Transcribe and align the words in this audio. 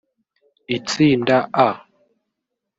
Itsinda 0.77 1.37
A 1.67 1.69